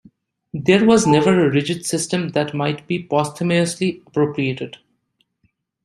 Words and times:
There 0.55 0.83
was 0.83 1.05
never 1.05 1.29
a 1.45 1.51
rigid 1.53 1.85
system 1.85 2.29
that 2.29 2.55
might 2.55 2.87
be 2.87 3.03
posthumously 3.03 4.01
appropriated. 4.07 4.77